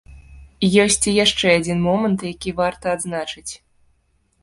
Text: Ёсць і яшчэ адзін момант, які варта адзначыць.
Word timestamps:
Ёсць 0.83 1.05
і 1.11 1.13
яшчэ 1.25 1.47
адзін 1.59 1.85
момант, 1.89 2.19
які 2.33 2.57
варта 2.63 2.85
адзначыць. 2.99 3.51